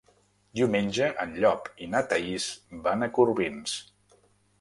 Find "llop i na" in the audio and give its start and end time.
1.43-2.01